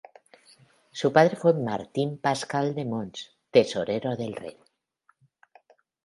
[0.91, 4.57] Su padre fue Martin Pascal de Mons, tesorero del rey.